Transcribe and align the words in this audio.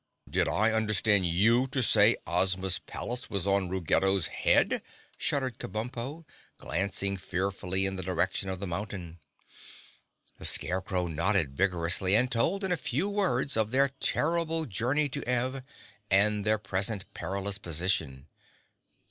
"Did 0.27 0.47
I 0.47 0.71
understand 0.73 1.27
you 1.27 1.67
to 1.67 1.83
say 1.83 2.17
Ozma's 2.25 2.79
palace 2.79 3.29
was 3.29 3.45
on 3.45 3.69
Ruggedo's 3.69 4.25
head?" 4.29 4.81
shuddered 5.15 5.59
Kabumpo, 5.59 6.25
glancing 6.57 7.17
fearfully 7.17 7.85
in 7.85 7.97
the 7.97 8.01
direction 8.01 8.49
of 8.49 8.59
the 8.59 8.65
mountain. 8.65 9.19
The 10.39 10.45
Scarecrow 10.45 11.05
nodded 11.05 11.55
vigorously 11.55 12.15
and 12.15 12.31
told 12.31 12.63
in 12.63 12.71
a 12.71 12.77
few 12.77 13.07
words 13.09 13.55
of 13.55 13.69
their 13.69 13.89
terrible 13.89 14.65
journey 14.65 15.07
to 15.09 15.23
Ev 15.27 15.61
and 16.09 16.45
their 16.45 16.57
present 16.57 17.05
perilous 17.13 17.59
position. 17.59 18.25